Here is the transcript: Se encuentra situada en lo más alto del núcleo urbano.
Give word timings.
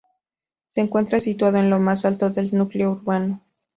Se 0.69 0.81
encuentra 0.81 1.19
situada 1.19 1.59
en 1.59 1.69
lo 1.69 1.77
más 1.77 2.05
alto 2.05 2.31
del 2.31 2.57
núcleo 2.57 2.89
urbano. 2.93 3.39